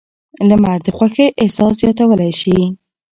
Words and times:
لمر 0.49 0.77
د 0.85 0.87
خوښۍ 0.97 1.27
احساس 1.41 1.73
زیاتولی 1.81 2.31
شي. 2.41 2.57